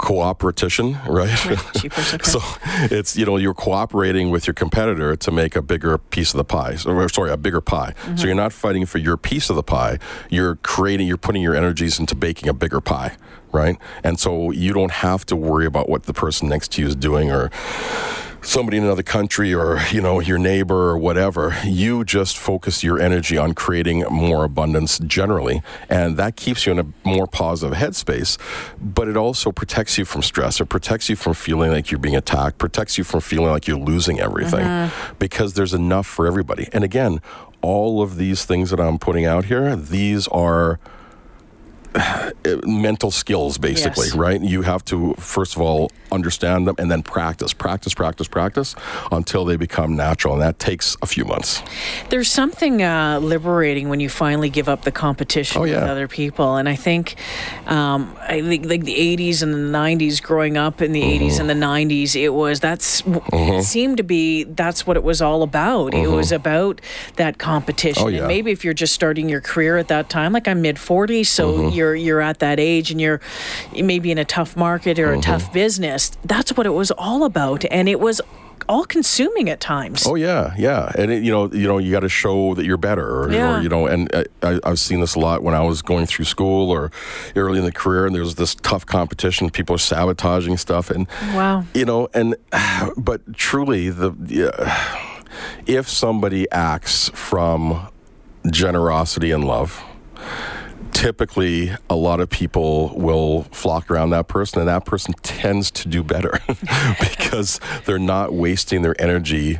cooperation, 0.00 0.98
right? 1.06 1.30
So 2.24 2.40
it's 2.90 3.16
you 3.16 3.24
know 3.26 3.36
you're 3.36 3.54
cooperating 3.54 4.30
with 4.30 4.46
your 4.46 4.54
competitor 4.54 5.16
to 5.16 5.30
make 5.30 5.56
a 5.56 5.62
bigger 5.62 5.98
piece 5.98 6.32
of 6.32 6.38
the 6.38 6.44
pie. 6.44 6.76
So, 6.76 6.90
or, 6.90 7.08
sorry, 7.08 7.30
a 7.30 7.36
bigger 7.36 7.60
pie. 7.60 7.94
So 8.16 8.26
you're 8.26 8.34
not 8.34 8.52
fighting 8.52 8.86
for 8.86 8.98
your 8.98 9.16
piece 9.16 9.50
of 9.50 9.56
the 9.56 9.62
pie. 9.62 9.98
You're 10.30 10.56
creating. 10.56 11.06
You're 11.06 11.16
putting 11.16 11.42
your 11.42 11.54
energies 11.54 11.98
into 11.98 12.14
baking 12.14 12.48
a 12.48 12.52
bigger 12.54 12.80
pie, 12.80 13.16
right? 13.52 13.76
And 14.02 14.18
so 14.18 14.50
you 14.50 14.72
don't 14.72 14.92
have 14.92 15.26
to 15.26 15.36
worry 15.36 15.66
about 15.66 15.88
what 15.88 16.04
the 16.04 16.14
person 16.14 16.48
next 16.48 16.72
to 16.72 16.82
you 16.82 16.88
is 16.88 16.96
doing 16.96 17.30
or 17.30 17.50
somebody 18.42 18.78
in 18.78 18.84
another 18.84 19.02
country 19.02 19.54
or 19.54 19.80
you 19.90 20.00
know 20.00 20.20
your 20.20 20.38
neighbor 20.38 20.90
or 20.90 20.98
whatever 20.98 21.56
you 21.64 22.04
just 22.04 22.38
focus 22.38 22.82
your 22.82 22.98
energy 23.00 23.36
on 23.36 23.52
creating 23.52 24.04
more 24.10 24.44
abundance 24.44 24.98
generally 25.00 25.62
and 25.88 26.16
that 26.16 26.36
keeps 26.36 26.66
you 26.66 26.72
in 26.72 26.78
a 26.78 26.86
more 27.04 27.26
positive 27.26 27.76
headspace 27.76 28.38
but 28.80 29.08
it 29.08 29.16
also 29.16 29.52
protects 29.52 29.98
you 29.98 30.04
from 30.04 30.22
stress. 30.22 30.60
It 30.60 30.66
protects 30.66 31.08
you 31.08 31.16
from 31.16 31.34
feeling 31.34 31.70
like 31.70 31.90
you're 31.90 32.00
being 32.00 32.16
attacked 32.16 32.58
protects 32.58 32.96
you 32.96 33.04
from 33.04 33.20
feeling 33.20 33.50
like 33.50 33.66
you're 33.66 33.78
losing 33.78 34.20
everything 34.20 34.64
uh-huh. 34.64 35.14
because 35.18 35.54
there's 35.54 35.74
enough 35.74 36.06
for 36.06 36.26
everybody. 36.26 36.68
And 36.72 36.84
again 36.84 37.20
all 37.62 38.00
of 38.00 38.16
these 38.16 38.46
things 38.46 38.70
that 38.70 38.80
i'm 38.80 38.98
putting 38.98 39.26
out 39.26 39.44
here 39.44 39.76
these 39.76 40.26
are 40.28 40.80
Uh, 42.44 42.56
mental 42.66 43.10
skills 43.10 43.58
basically 43.58 44.06
Yes. 44.06 44.14
right 44.16 44.40
you 44.40 44.62
have 44.62 44.84
to 44.86 45.14
first 45.18 45.56
of 45.56 45.62
all 45.62 45.90
understand 46.12 46.66
them 46.66 46.74
and 46.78 46.90
then 46.90 47.02
practice 47.02 47.52
practice 47.52 47.94
practice 47.94 48.28
practice 48.28 48.74
until 49.12 49.44
they 49.44 49.56
become 49.56 49.96
natural 49.96 50.34
and 50.34 50.42
that 50.42 50.58
takes 50.58 50.96
a 51.02 51.06
few 51.06 51.24
months 51.24 51.62
There's 52.10 52.30
something 52.30 52.82
uh, 52.82 53.18
liberating 53.20 53.88
when 53.88 54.00
you 54.00 54.08
finally 54.08 54.50
give 54.50 54.68
up 54.68 54.82
the 54.82 54.92
competition 54.92 55.60
Oh, 55.60 55.64
yeah. 55.64 55.80
with 55.80 55.90
other 55.90 56.08
people, 56.08 56.56
and 56.56 56.68
I 56.68 56.76
think, 56.76 57.16
um, 57.66 58.16
I 58.20 58.40
think 58.40 58.66
like 58.66 58.84
the 58.84 58.94
'80s 58.94 59.42
and 59.42 59.52
the 59.52 59.78
'90s, 59.78 60.22
growing 60.22 60.56
up 60.56 60.80
in 60.80 60.92
the 60.92 61.02
'80s 61.02 61.38
and 61.40 61.48
the 61.48 61.54
mm-hmm. 61.54 61.90
'90s, 61.92 62.14
it 62.16 62.30
was 62.30 62.60
that's 62.60 63.00
it 63.00 63.06
mm-hmm. 63.06 63.60
seemed 63.60 63.96
to 63.96 64.02
be 64.02 64.44
that's 64.44 64.86
what 64.86 64.96
it 64.96 65.02
was 65.02 65.20
all 65.22 65.42
about. 65.42 65.94
It 65.94 66.08
was 66.08 66.28
mm-hmm. 66.28 66.36
about 66.36 66.80
that 67.16 67.38
competition, 67.38 68.02
Oh, 68.04 68.08
yeah. 68.08 68.18
and 68.18 68.28
maybe 68.28 68.50
if 68.52 68.64
you're 68.64 68.74
just 68.74 68.94
starting 68.94 69.28
your 69.28 69.40
career 69.40 69.76
at 69.78 69.88
that 69.88 70.08
time, 70.08 70.32
like 70.32 70.46
I'm 70.48 70.62
mid 70.62 70.76
40s, 70.76 71.26
so 71.26 71.68
you're 71.68 71.94
you're 71.94 72.19
at 72.22 72.38
that 72.40 72.60
age, 72.60 72.90
and 72.90 73.00
you're 73.00 73.20
maybe 73.72 74.10
in 74.10 74.18
a 74.18 74.24
tough 74.24 74.56
market 74.56 74.98
or 74.98 75.10
a 75.10 75.12
mm-hmm. 75.12 75.20
tough 75.22 75.52
business. 75.52 76.10
That's 76.24 76.56
what 76.56 76.66
it 76.66 76.70
was 76.70 76.90
all 76.92 77.24
about, 77.24 77.64
and 77.70 77.88
it 77.88 78.00
was 78.00 78.20
all 78.68 78.84
consuming 78.84 79.50
at 79.50 79.58
times. 79.58 80.06
oh 80.06 80.14
yeah 80.14 80.54
yeah 80.56 80.92
and 80.96 81.10
it, 81.10 81.24
you 81.24 81.30
know 81.32 81.50
you 81.52 81.66
know 81.66 81.78
you 81.78 81.90
got 81.90 82.00
to 82.00 82.08
show 82.08 82.54
that 82.54 82.64
you're 82.64 82.76
better 82.76 83.22
or, 83.22 83.32
Yeah. 83.32 83.58
or 83.58 83.62
you 83.62 83.68
know 83.68 83.86
and 83.88 84.08
I, 84.42 84.60
i've 84.62 84.78
seen 84.78 85.00
this 85.00 85.16
a 85.16 85.18
lot 85.18 85.42
when 85.42 85.54
i 85.54 85.60
was 85.60 85.82
going 85.82 86.06
through 86.06 86.26
school 86.26 86.70
or 86.70 86.92
early 87.34 87.58
in 87.58 87.64
the 87.64 87.72
career 87.72 88.06
and 88.06 88.14
there's 88.14 88.36
this 88.36 88.54
tough 88.54 88.86
competition 88.86 89.50
people 89.50 89.74
are 89.74 89.78
sabotaging 89.78 90.56
stuff 90.56 90.88
and 90.90 91.08
Wow. 91.34 91.64
you 91.74 91.84
know 91.84 92.08
and 92.14 92.36
but 92.96 93.34
truly 93.34 93.90
the 93.90 94.12
yeah, 94.26 95.08
if 95.66 95.88
somebody 95.88 96.48
acts 96.52 97.08
from 97.08 97.88
generosity 98.50 99.32
and 99.32 99.44
love 99.44 99.82
typically 100.92 101.72
a 101.88 101.94
lot 101.94 102.20
of 102.20 102.28
people 102.28 102.94
will 102.96 103.44
flock 103.44 103.90
around 103.90 104.10
that 104.10 104.28
person 104.28 104.60
and 104.60 104.68
that 104.68 104.84
person 104.84 105.14
tends 105.22 105.70
to 105.70 105.88
do 105.88 106.02
better 106.02 106.38
because 107.00 107.60
they're 107.86 107.98
not 107.98 108.32
wasting 108.32 108.82
their 108.82 109.00
energy 109.00 109.58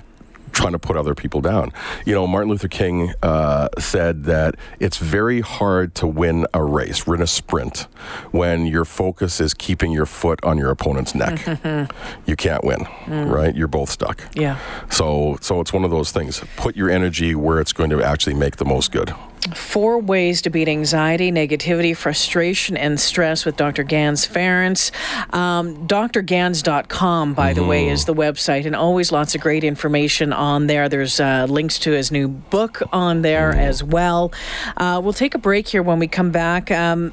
trying 0.53 0.73
to 0.73 0.79
put 0.79 0.97
other 0.97 1.15
people 1.15 1.41
down. 1.41 1.73
You 2.05 2.15
know, 2.15 2.27
Martin 2.27 2.51
Luther 2.51 2.69
King 2.69 3.13
uh, 3.23 3.69
said 3.79 4.25
that 4.25 4.57
it's 4.79 4.99
very 4.99 5.41
hard 5.41 5.95
to 5.97 6.07
win 6.07 6.47
a 6.53 6.63
race, 6.63 7.07
win 7.07 7.23
a 7.23 7.27
sprint, 7.27 7.87
when 8.31 8.67
your 8.67 8.85
focus 8.85 9.41
is 9.41 9.55
keeping 9.55 9.93
your 9.93 10.07
foot 10.07 10.43
on 10.43 10.59
your 10.59 10.71
opponent's 10.71 11.15
neck. 11.15 11.41
you 12.27 12.37
can't 12.37 12.65
win, 12.65 12.87
right? 13.09 13.55
You're 13.55 13.69
both 13.69 13.91
stuck. 13.91 14.23
Yeah. 14.35 14.59
So, 14.91 15.39
so 15.41 15.61
it's 15.61 15.73
one 15.73 15.85
of 15.85 15.91
those 15.91 16.13
things. 16.13 16.43
Put 16.57 16.77
your 16.77 16.91
energy 16.91 17.35
where 17.35 17.61
it's 17.61 17.73
going 17.73 17.91
to 17.91 18.03
actually 18.03 18.35
make 18.35 18.57
the 18.57 18.65
most 18.65 18.93
good. 18.93 19.15
Four 19.55 20.01
ways 20.01 20.43
to 20.43 20.51
beat 20.51 20.69
anxiety, 20.69 21.33
negativity, 21.33 21.97
frustration, 21.97 22.77
and 22.77 23.01
stress 23.01 23.47
with 23.47 23.57
Dr. 23.57 23.83
Ganz 23.83 24.27
Ferrance. 24.27 24.93
Um, 25.31 25.89
drganz.com, 25.89 27.35
by 27.35 27.55
the 27.55 27.65
way, 27.65 27.89
is 27.89 28.05
the 28.05 28.15
website, 28.15 28.67
and 28.67 28.77
always 28.77 29.11
lots 29.11 29.35
of 29.35 29.41
great 29.41 29.65
information 29.65 30.35
on 30.35 30.67
there. 30.67 30.91
There's 30.91 31.19
uh, 31.21 31.47
links 31.49 31.79
to 31.81 31.93
his 31.93 32.13
new 32.13 32.29
book 32.29 32.83
on 32.93 33.23
there 33.23 33.53
as 33.53 33.83
well. 33.83 34.33
Uh, 34.77 35.01
we'll 35.03 35.15
take 35.15 35.35
a 35.35 35.39
break 35.39 35.69
here 35.69 35.83
when 35.83 35.99
we 35.99 36.07
come 36.07 36.31
back. 36.31 36.71
Um, 36.71 37.13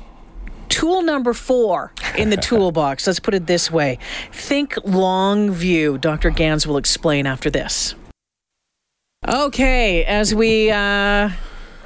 Tool 0.69 1.01
number 1.01 1.33
four 1.33 1.93
in 2.17 2.29
the 2.29 2.37
toolbox. 2.49 3.07
Let's 3.07 3.21
put 3.21 3.33
it 3.33 3.47
this 3.47 3.71
way 3.71 3.99
think 4.31 4.75
long 4.83 5.51
view. 5.51 5.97
Dr. 5.97 6.29
Ganz 6.29 6.67
will 6.67 6.77
explain 6.77 7.25
after 7.25 7.49
this. 7.49 7.95
Okay, 9.27 10.03
as 10.05 10.35
we 10.35 10.69
uh, 10.69 11.31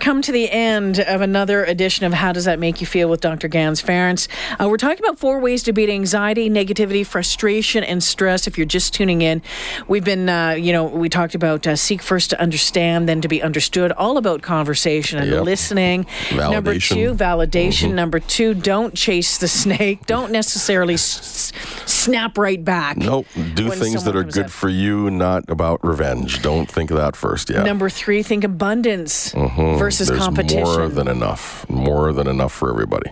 come 0.01 0.19
to 0.23 0.31
the 0.31 0.49
end 0.49 0.99
of 0.99 1.21
another 1.21 1.63
edition 1.63 2.05
of 2.07 2.11
How 2.11 2.31
Does 2.33 2.45
That 2.45 2.57
Make 2.57 2.81
You 2.81 2.87
Feel 2.87 3.07
with 3.07 3.21
Dr. 3.21 3.47
Ganz 3.47 3.79
Ferrance, 3.81 4.27
uh, 4.59 4.67
we're 4.67 4.77
talking 4.77 4.97
about 5.05 5.19
four 5.19 5.39
ways 5.39 5.61
to 5.63 5.73
beat 5.73 5.89
anxiety, 5.91 6.49
negativity, 6.49 7.05
frustration, 7.05 7.83
and 7.83 8.03
stress. 8.03 8.47
If 8.47 8.57
you're 8.57 8.65
just 8.65 8.95
tuning 8.95 9.21
in, 9.21 9.43
we've 9.87 10.03
been, 10.03 10.27
uh, 10.27 10.51
you 10.51 10.73
know, 10.73 10.85
we 10.85 11.07
talked 11.07 11.35
about 11.35 11.67
uh, 11.67 11.75
seek 11.75 12.01
first 12.01 12.31
to 12.31 12.41
understand, 12.41 13.07
then 13.07 13.21
to 13.21 13.27
be 13.27 13.43
understood, 13.43 13.91
all 13.91 14.17
about 14.17 14.41
conversation 14.41 15.19
and 15.19 15.29
Yep. 15.29 15.43
listening. 15.43 16.07
Number 16.35 16.73
Validation. 16.73 16.93
two, 16.95 17.13
validation. 17.13 17.93
Number 17.93 18.19
two, 18.19 18.55
don't 18.55 18.95
chase 18.95 19.37
the 19.37 19.47
snake. 19.47 20.07
Don't 20.07 20.31
necessarily 20.31 20.95
s- 20.95 21.53
snap 21.85 22.39
right 22.39 22.63
back. 22.65 22.97
Nope. 22.97 23.27
Do 23.53 23.69
things 23.69 24.03
that 24.05 24.15
are 24.15 24.23
good 24.23 24.45
in. 24.45 24.49
for 24.49 24.67
you, 24.67 25.11
not 25.11 25.47
about 25.47 25.85
revenge. 25.85 26.41
Don't 26.41 26.69
think 26.69 26.89
of 26.89 26.97
that 26.97 27.15
first. 27.15 27.51
Yeah. 27.51 27.61
Number 27.61 27.87
three, 27.87 28.23
think 28.23 28.43
abundance 28.43 29.31
versus 29.33 29.90
Mm-hmm. 29.99 30.13
There's 30.13 30.25
competition. 30.25 30.63
more 30.63 30.87
than 30.89 31.07
enough. 31.07 31.69
More 31.69 32.13
than 32.13 32.27
enough 32.27 32.51
for 32.53 32.69
everybody. 32.69 33.11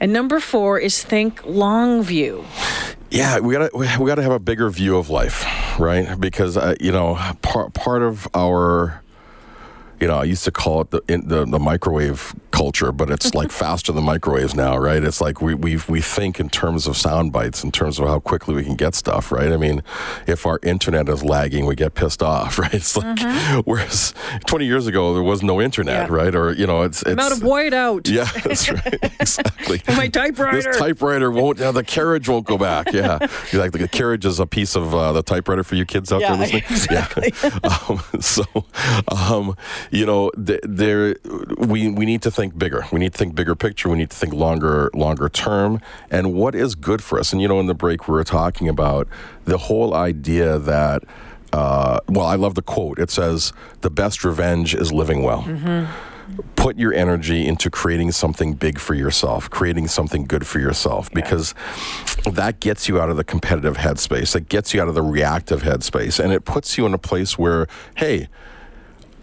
and 0.00 0.12
number 0.12 0.40
four 0.40 0.78
is 0.78 1.02
think 1.04 1.44
long 1.46 2.02
view. 2.02 2.44
Yeah, 3.10 3.38
we 3.40 3.54
gotta 3.54 3.70
we 3.74 3.86
we 3.98 4.06
gotta 4.06 4.22
have 4.22 4.32
a 4.32 4.38
bigger 4.38 4.68
view 4.70 4.96
of 4.98 5.08
life, 5.08 5.44
right? 5.78 6.18
Because 6.20 6.56
uh, 6.56 6.74
you 6.80 6.92
know, 6.92 7.16
part 7.42 7.72
part 7.72 8.02
of 8.02 8.28
our, 8.34 9.02
you 10.00 10.06
know, 10.06 10.18
I 10.18 10.24
used 10.24 10.44
to 10.44 10.50
call 10.50 10.80
it 10.82 10.90
the 10.90 11.02
in, 11.08 11.26
the, 11.28 11.44
the 11.44 11.58
microwave 11.58 12.34
culture, 12.50 12.92
but 12.92 13.10
it's 13.10 13.34
like 13.34 13.50
faster 13.50 13.92
than 13.92 14.04
microwaves 14.04 14.54
now, 14.54 14.76
right? 14.76 15.02
It's 15.02 15.20
like 15.20 15.40
we 15.42 15.54
we 15.54 15.78
we 15.88 16.00
think 16.00 16.38
in 16.40 16.48
terms 16.48 16.86
of 16.86 16.96
sound 16.96 17.32
bites, 17.32 17.64
in 17.64 17.72
terms 17.72 17.98
of 17.98 18.06
how 18.06 18.20
quickly 18.20 18.54
we 18.54 18.64
can 18.64 18.74
get 18.76 18.94
stuff, 18.94 19.30
right? 19.32 19.52
I 19.52 19.56
mean, 19.56 19.82
if 20.26 20.46
our 20.46 20.58
internet 20.62 21.08
is 21.08 21.22
lagging, 21.24 21.66
we 21.66 21.74
get 21.74 21.94
pissed 21.94 22.22
off, 22.22 22.58
right? 22.62 22.74
It's 22.74 22.96
like 22.96 23.18
whereas 23.66 24.14
20 24.46 24.66
years 24.66 24.86
ago 24.86 25.14
there 25.14 25.22
was 25.22 25.42
no 25.42 25.60
internet, 25.60 26.08
Yeah. 26.08 26.14
right? 26.16 26.34
Or 26.34 26.52
you 26.52 26.66
know, 26.66 26.82
it's 26.82 27.02
it's 27.02 27.12
Amount 27.12 27.32
of 27.34 27.42
white 27.42 27.74
out. 27.74 28.08
yeah, 28.18 28.24
that's 28.44 28.70
right. 28.70 28.98
exactly. 29.20 29.82
My 29.96 30.08
typewriter. 30.08 30.62
This 30.62 30.76
typewriter 30.78 31.30
won't. 31.30 31.60
Uh, 31.60 31.72
the 31.72 31.84
carriage 31.84 32.28
won't 32.28 32.46
go 32.46 32.56
back. 32.58 32.92
Yeah, 32.92 33.18
You're 33.52 33.62
like 33.62 33.72
the 33.72 33.88
carriage 33.88 34.24
is 34.24 34.40
a 34.40 34.46
piece 34.46 34.74
of 34.76 34.94
uh, 34.94 35.12
the 35.12 35.22
typewriter 35.22 35.64
for 35.64 35.74
you 35.74 35.84
kids 35.84 36.12
out 36.12 36.20
Yeah, 36.20 36.36
there 36.36 36.40
listening. 36.46 36.62
exactly. 36.70 37.32
Yeah. 37.42 37.58
um, 37.88 38.00
so, 38.20 38.44
um, 39.08 39.56
you 39.90 40.06
know, 40.06 40.30
th- 40.30 40.60
there 40.62 41.16
we 41.58 41.90
we 41.90 42.06
need 42.06 42.22
to 42.22 42.30
think 42.30 42.58
bigger. 42.58 42.84
We 42.92 42.98
need 42.98 43.12
to 43.12 43.18
think 43.18 43.34
bigger 43.34 43.54
picture. 43.54 43.88
We 43.88 43.98
need 43.98 44.10
to 44.10 44.16
think 44.16 44.32
longer 44.32 44.90
longer 44.94 45.28
term. 45.28 45.80
And 46.10 46.34
what 46.34 46.54
is 46.54 46.74
good 46.74 47.02
for 47.02 47.18
us? 47.18 47.32
And 47.32 47.40
you 47.42 47.48
know, 47.48 47.60
in 47.60 47.66
the 47.66 47.74
break 47.74 48.08
we 48.08 48.14
were 48.14 48.24
talking 48.24 48.68
about 48.68 49.08
the 49.44 49.58
whole 49.58 49.94
idea 49.94 50.58
that. 50.58 51.02
Uh, 51.50 51.98
well, 52.08 52.26
I 52.26 52.34
love 52.34 52.56
the 52.56 52.62
quote. 52.62 52.98
It 52.98 53.10
says, 53.10 53.54
"The 53.80 53.88
best 53.88 54.22
revenge 54.22 54.74
is 54.74 54.92
living 54.92 55.22
well." 55.22 55.44
put 56.56 56.78
your 56.78 56.92
energy 56.92 57.46
into 57.46 57.70
creating 57.70 58.12
something 58.12 58.52
big 58.54 58.78
for 58.78 58.94
yourself, 58.94 59.48
creating 59.48 59.88
something 59.88 60.24
good 60.24 60.46
for 60.46 60.58
yourself, 60.58 61.10
because 61.12 61.54
that 62.30 62.60
gets 62.60 62.88
you 62.88 63.00
out 63.00 63.08
of 63.10 63.16
the 63.16 63.24
competitive 63.24 63.78
headspace, 63.78 64.32
that 64.32 64.48
gets 64.48 64.74
you 64.74 64.82
out 64.82 64.88
of 64.88 64.94
the 64.94 65.02
reactive 65.02 65.62
headspace, 65.62 66.22
and 66.22 66.32
it 66.32 66.44
puts 66.44 66.76
you 66.76 66.84
in 66.84 66.92
a 66.94 66.98
place 66.98 67.38
where, 67.38 67.66
hey, 67.96 68.28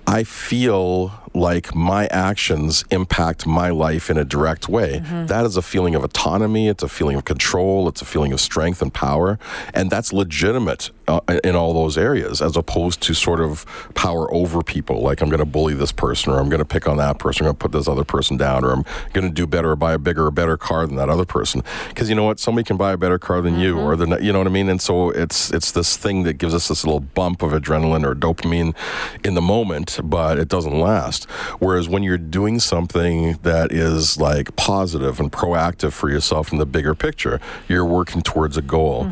I 0.07 0.23
feel 0.23 1.11
like 1.33 1.75
my 1.75 2.07
actions 2.07 2.85
impact 2.91 3.45
my 3.45 3.69
life 3.69 4.09
in 4.09 4.17
a 4.17 4.23
direct 4.23 4.69
way. 4.69 4.99
Mm-hmm. 4.99 5.25
That 5.25 5.45
is 5.45 5.57
a 5.57 5.61
feeling 5.61 5.95
of 5.95 6.03
autonomy. 6.03 6.69
It's 6.69 6.83
a 6.83 6.87
feeling 6.87 7.17
of 7.17 7.25
control. 7.25 7.89
It's 7.89 8.01
a 8.01 8.05
feeling 8.05 8.31
of 8.31 8.39
strength 8.39 8.81
and 8.81 8.93
power. 8.93 9.37
And 9.73 9.89
that's 9.89 10.13
legitimate 10.13 10.91
uh, 11.07 11.19
in 11.43 11.55
all 11.55 11.73
those 11.73 11.97
areas, 11.97 12.41
as 12.41 12.55
opposed 12.55 13.01
to 13.01 13.13
sort 13.13 13.39
of 13.39 13.65
power 13.93 14.33
over 14.33 14.61
people. 14.63 15.01
Like, 15.01 15.21
I'm 15.21 15.29
going 15.29 15.39
to 15.39 15.45
bully 15.45 15.73
this 15.73 15.91
person, 15.91 16.31
or 16.33 16.39
I'm 16.39 16.49
going 16.49 16.59
to 16.59 16.65
pick 16.65 16.87
on 16.87 16.97
that 16.97 17.19
person, 17.19 17.45
or 17.45 17.49
I'm 17.49 17.53
going 17.53 17.57
to 17.57 17.63
put 17.63 17.71
this 17.71 17.87
other 17.87 18.03
person 18.03 18.37
down, 18.37 18.63
or 18.65 18.71
I'm 18.71 18.85
going 19.13 19.27
to 19.27 19.33
do 19.33 19.47
better 19.47 19.71
or 19.71 19.75
buy 19.75 19.93
a 19.93 19.99
bigger 19.99 20.25
or 20.25 20.31
better 20.31 20.57
car 20.57 20.85
than 20.85 20.95
that 20.95 21.09
other 21.09 21.25
person. 21.25 21.63
Because 21.89 22.09
you 22.09 22.15
know 22.15 22.23
what? 22.23 22.39
Somebody 22.39 22.65
can 22.65 22.77
buy 22.77 22.93
a 22.93 22.97
better 22.97 23.19
car 23.19 23.41
than 23.41 23.59
you, 23.59 23.77
or 23.77 23.95
the, 23.95 24.17
you 24.21 24.31
know 24.31 24.39
what 24.39 24.47
I 24.47 24.51
mean? 24.51 24.69
And 24.69 24.81
so 24.81 25.09
it's, 25.09 25.51
it's 25.51 25.71
this 25.71 25.97
thing 25.97 26.23
that 26.23 26.33
gives 26.33 26.53
us 26.53 26.67
this 26.67 26.85
little 26.85 26.99
bump 26.99 27.41
of 27.41 27.51
adrenaline 27.51 28.05
or 28.05 28.15
dopamine 28.15 28.75
in 29.23 29.35
the 29.35 29.41
moment, 29.41 29.99
but 30.03 30.37
it 30.37 30.47
doesn't 30.47 30.77
last. 30.79 31.25
Whereas 31.59 31.87
when 31.87 32.03
you're 32.03 32.17
doing 32.17 32.59
something 32.59 33.33
that 33.43 33.71
is 33.71 34.17
like 34.19 34.55
positive 34.55 35.19
and 35.19 35.31
proactive 35.31 35.93
for 35.93 36.09
yourself 36.09 36.51
in 36.51 36.57
the 36.57 36.65
bigger 36.65 36.95
picture, 36.95 37.39
you're 37.67 37.85
working 37.85 38.21
towards 38.21 38.57
a 38.57 38.61
goal. 38.61 39.07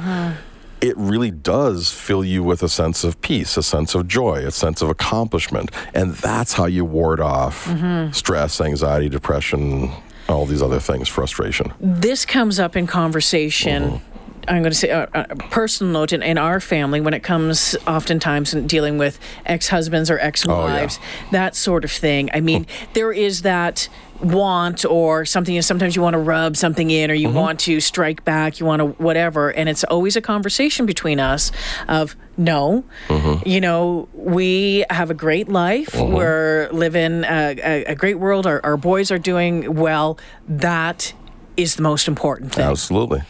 It 0.83 0.97
really 0.97 1.31
does 1.31 1.91
fill 1.93 2.25
you 2.25 2.43
with 2.43 2.61
a 2.61 2.67
sense 2.67 3.05
of 3.05 3.21
peace, 3.21 3.55
a 3.55 3.63
sense 3.63 3.95
of 3.95 4.05
joy, 4.05 4.45
a 4.45 4.51
sense 4.51 4.81
of 4.81 4.89
accomplishment. 4.89 5.71
And 5.93 6.13
that's 6.15 6.51
how 6.51 6.65
you 6.65 6.83
ward 6.83 7.21
off 7.21 7.69
stress, 8.13 8.59
anxiety, 8.59 9.07
depression, 9.07 9.91
all 10.27 10.45
these 10.45 10.61
other 10.61 10.81
things, 10.81 11.07
frustration. 11.07 11.71
This 11.79 12.25
comes 12.25 12.59
up 12.59 12.75
in 12.75 12.85
conversation. 12.85 13.83
Mm-hmm. 13.83 14.12
I'm 14.47 14.61
going 14.61 14.71
to 14.71 14.77
say 14.77 14.89
a, 14.89 15.09
a 15.13 15.35
personal 15.35 15.93
note 15.93 16.13
in, 16.13 16.21
in 16.23 16.37
our 16.37 16.59
family 16.59 17.01
when 17.01 17.13
it 17.13 17.21
comes 17.23 17.75
oftentimes 17.87 18.53
in 18.53 18.67
dealing 18.67 18.97
with 18.97 19.19
ex-husbands 19.45 20.09
or 20.11 20.19
ex-wives, 20.19 20.99
that 21.31 21.55
sort 21.55 21.83
of 21.85 21.91
thing. 21.91 22.29
I 22.33 22.41
mean, 22.41 22.65
there 22.93 23.11
is 23.11 23.43
that 23.43 23.87
want 24.21 24.85
or 24.85 25.25
something. 25.25 25.61
Sometimes 25.61 25.95
you 25.95 26.01
want 26.01 26.13
to 26.13 26.19
rub 26.19 26.55
something 26.55 26.89
in, 26.89 27.11
or 27.11 27.13
you 27.13 27.27
Mm-hmm. 27.27 27.37
want 27.37 27.59
to 27.61 27.79
strike 27.81 28.23
back. 28.25 28.59
You 28.59 28.65
want 28.65 28.79
to 28.81 28.85
whatever, 29.03 29.49
and 29.51 29.67
it's 29.67 29.83
always 29.85 30.15
a 30.15 30.21
conversation 30.21 30.85
between 30.85 31.19
us 31.19 31.51
of 31.87 32.15
no, 32.37 32.83
Mm-hmm. 33.07 33.47
you 33.47 33.59
know, 33.61 34.07
we 34.13 34.85
have 34.89 35.09
a 35.11 35.13
great 35.13 35.49
life. 35.49 35.93
We're 35.95 36.69
living 36.71 37.23
a, 37.23 37.55
a, 37.63 37.85
a 37.85 37.95
great 37.95 38.17
world. 38.19 38.45
Our, 38.47 38.59
our 38.63 38.77
boys 38.77 39.11
are 39.11 39.19
doing 39.19 39.75
well. 39.75 40.17
That 40.47 41.13
is 41.57 41.75
the 41.75 41.83
most 41.83 42.07
important 42.07 42.53
thing. 42.53 42.65
Absolutely. 42.65 43.21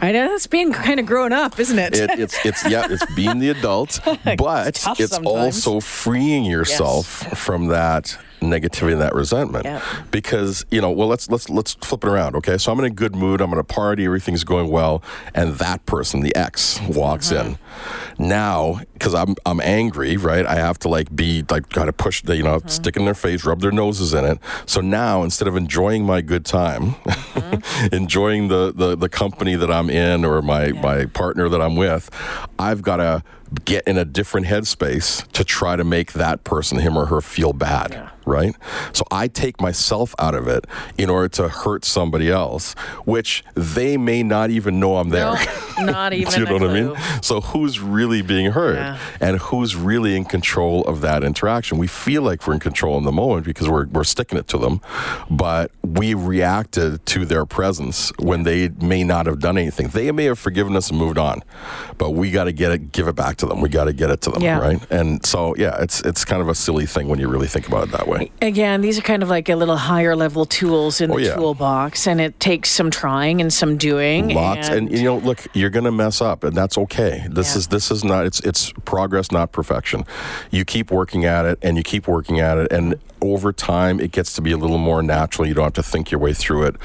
I 0.00 0.12
know 0.12 0.28
that's 0.28 0.46
being 0.46 0.72
kind 0.72 1.00
of 1.00 1.06
grown 1.06 1.32
up, 1.32 1.58
isn't 1.58 1.78
it? 1.78 1.96
it, 1.96 2.18
it's 2.18 2.44
it's 2.44 2.68
yeah, 2.68 2.86
it's 2.90 3.04
being 3.14 3.38
the 3.38 3.50
adult, 3.50 4.00
but 4.38 4.74
tough 4.74 5.00
it's 5.00 5.18
also 5.18 5.80
freeing 5.80 6.44
yourself 6.44 7.06
from 7.38 7.66
that 7.68 8.18
negativity 8.52 8.92
and 8.92 9.00
that 9.02 9.14
resentment. 9.14 9.64
Yeah. 9.64 9.80
Because 10.10 10.64
you 10.70 10.80
know, 10.80 10.90
well, 10.90 11.08
let's 11.08 11.30
let's 11.30 11.48
let's 11.50 11.74
flip 11.74 12.04
it 12.04 12.08
around. 12.10 12.36
Okay, 12.36 12.58
so 12.58 12.72
I'm 12.72 12.78
in 12.78 12.84
a 12.84 12.90
good 12.90 13.14
mood. 13.14 13.40
I'm 13.40 13.52
in 13.52 13.58
a 13.58 13.64
party. 13.64 14.04
Everything's 14.04 14.44
going 14.44 14.70
well, 14.70 15.02
and 15.34 15.54
that 15.54 15.84
person, 15.86 16.20
the 16.20 16.34
ex, 16.36 16.80
walks 16.88 17.30
Uh-huh. 17.32 17.50
in. 17.50 17.58
Now, 18.18 18.80
because 18.92 19.14
I'm 19.14 19.34
I'm 19.44 19.60
angry, 19.60 20.16
right? 20.16 20.46
I 20.46 20.56
have 20.56 20.78
to 20.80 20.88
like 20.88 21.14
be 21.14 21.44
like 21.50 21.68
got 21.70 21.86
to 21.86 21.92
push 21.92 22.22
the 22.22 22.36
you 22.36 22.42
know 22.42 22.56
Uh-huh. 22.56 22.68
stick 22.68 22.96
in 22.96 23.04
their 23.04 23.14
face, 23.14 23.44
rub 23.44 23.60
their 23.60 23.72
noses 23.72 24.14
in 24.14 24.24
it. 24.24 24.38
So 24.66 24.80
now 24.80 25.22
instead 25.22 25.48
of 25.48 25.56
enjoying 25.56 26.04
my 26.04 26.20
good 26.20 26.44
time, 26.44 26.94
Uh-huh. 27.06 27.58
enjoying 27.92 28.48
the, 28.48 28.72
the 28.74 28.96
the 28.96 29.08
company 29.08 29.54
that 29.56 29.70
I'm 29.70 29.90
in 29.90 30.24
or 30.24 30.40
my 30.42 30.72
my 30.72 31.06
partner 31.06 31.48
that 31.48 31.60
I'm 31.60 31.76
with, 31.76 32.10
I've 32.58 32.82
got 32.82 32.96
to 32.96 33.22
get 33.64 33.86
in 33.86 33.96
a 33.98 34.04
different 34.04 34.46
headspace 34.48 35.26
to 35.32 35.44
try 35.44 35.76
to 35.76 35.84
make 35.84 36.12
that 36.14 36.42
person 36.44 36.78
him 36.80 36.96
or 36.96 37.06
her 37.06 37.20
feel 37.20 37.52
bad 37.52 38.10
right 38.26 38.54
so 38.92 39.04
i 39.10 39.28
take 39.28 39.60
myself 39.60 40.14
out 40.18 40.34
of 40.34 40.48
it 40.48 40.66
in 40.98 41.10
order 41.10 41.28
to 41.28 41.48
hurt 41.48 41.84
somebody 41.84 42.30
else 42.30 42.74
which 43.04 43.44
they 43.54 43.96
may 43.96 44.22
not 44.22 44.50
even 44.50 44.80
know 44.80 44.96
i'm 44.96 45.10
there 45.10 45.34
Not 45.78 46.12
even. 46.20 46.32
Do 46.32 46.40
you 46.40 46.46
know 46.46 46.52
what 46.54 46.62
I 46.70 46.80
mean? 46.80 46.96
So 47.22 47.40
who's 47.40 47.80
really 47.80 48.22
being 48.22 48.52
hurt 48.52 48.76
Yeah. 48.76 48.98
and 49.20 49.38
who's 49.38 49.74
really 49.74 50.16
in 50.16 50.24
control 50.24 50.82
of 50.84 51.00
that 51.00 51.24
interaction? 51.24 51.78
We 51.78 51.88
feel 51.88 52.22
like 52.22 52.46
we're 52.46 52.54
in 52.54 52.60
control 52.60 52.96
in 52.96 53.02
the 53.04 53.10
moment 53.10 53.44
because 53.44 53.68
we're, 53.68 53.86
we're 53.86 54.04
sticking 54.04 54.38
it 54.38 54.46
to 54.48 54.58
them, 54.58 54.80
but 55.28 55.72
we 55.82 56.14
reacted 56.14 57.04
to 57.06 57.24
their 57.24 57.44
presence 57.44 58.12
when 58.20 58.44
they 58.44 58.68
may 58.80 59.02
not 59.02 59.26
have 59.26 59.40
done 59.40 59.58
anything. 59.58 59.88
They 59.88 60.12
may 60.12 60.26
have 60.26 60.38
forgiven 60.38 60.76
us 60.76 60.90
and 60.90 60.98
moved 60.98 61.18
on, 61.18 61.42
but 61.98 62.10
we 62.10 62.30
got 62.30 62.44
to 62.44 62.52
get 62.52 62.70
it, 62.70 62.92
give 62.92 63.08
it 63.08 63.16
back 63.16 63.36
to 63.38 63.46
them. 63.46 63.60
We 63.60 63.68
got 63.68 63.84
to 63.84 63.92
get 63.92 64.10
it 64.10 64.20
to 64.22 64.30
them, 64.30 64.42
Yeah. 64.42 64.58
right? 64.60 64.80
And 64.92 65.26
so, 65.26 65.56
yeah, 65.56 65.76
it's 65.82 66.00
it's 66.02 66.24
kind 66.24 66.40
of 66.40 66.48
a 66.48 66.54
silly 66.54 66.86
thing 66.86 67.08
when 67.08 67.18
you 67.18 67.26
really 67.28 67.48
think 67.48 67.66
about 67.66 67.88
it 67.88 67.90
that 67.92 68.06
way. 68.06 68.13
Again, 68.42 68.80
these 68.80 68.98
are 68.98 69.02
kind 69.02 69.22
of 69.22 69.28
like 69.28 69.48
a 69.48 69.56
little 69.56 69.76
higher 69.76 70.14
level 70.16 70.44
tools 70.44 71.00
in 71.00 71.10
Oh, 71.10 71.16
the 71.16 71.24
yeah. 71.26 71.34
toolbox, 71.34 72.06
and 72.06 72.20
it 72.20 72.38
takes 72.40 72.70
some 72.70 72.90
trying 72.90 73.40
and 73.40 73.52
some 73.52 73.76
doing. 73.76 74.28
Lots, 74.34 74.68
and, 74.68 74.90
you 74.90 75.02
know, 75.04 75.18
look, 75.18 75.46
you're 75.54 75.70
going 75.70 75.84
to 75.84 75.92
mess 75.92 76.20
up, 76.20 76.44
and 76.44 76.56
that's 76.56 76.76
okay. 76.78 77.26
This 77.30 77.52
Yeah. 77.54 77.58
is 77.58 77.66
this 77.68 77.90
is 77.90 78.04
not 78.04 78.26
it's 78.26 78.40
it's 78.40 78.72
progress, 78.84 79.30
not 79.32 79.52
perfection. 79.52 80.04
You 80.50 80.64
keep 80.64 80.90
working 80.90 81.24
at 81.24 81.44
it, 81.44 81.58
and 81.62 81.76
you 81.76 81.82
keep 81.82 82.06
working 82.08 82.40
at 82.40 82.58
it, 82.58 82.72
and 82.72 82.94
over 83.20 83.52
time, 83.52 84.00
it 84.00 84.12
gets 84.12 84.34
to 84.34 84.42
be 84.42 84.52
a 84.52 84.56
little 84.58 84.76
more 84.78 85.02
natural. 85.02 85.48
You 85.48 85.54
don't 85.54 85.64
have 85.64 85.72
to 85.74 85.82
think 85.82 86.10
your 86.10 86.20
way 86.20 86.34
through 86.34 86.64
it 86.64 86.76